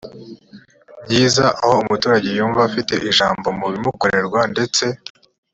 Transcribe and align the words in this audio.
myiza 1.03 1.45
aho 1.63 1.75
umuturage 1.83 2.29
yumva 2.37 2.59
afite 2.69 2.93
ijambo 3.09 3.47
mu 3.59 3.65
bimukorerwa 3.73 4.41
ndetse 4.53 4.83